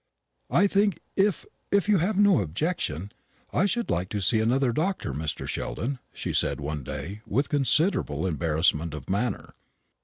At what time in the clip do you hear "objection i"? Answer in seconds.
2.41-3.67